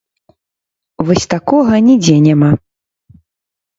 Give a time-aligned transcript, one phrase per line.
[1.09, 2.51] Вось такога нідзе няма.